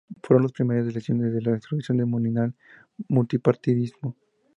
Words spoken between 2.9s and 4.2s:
multipartidismo.